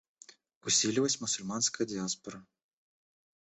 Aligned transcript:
Усилилась 0.65 1.19
мусульманская 1.21 1.85
диаспора. 1.93 2.39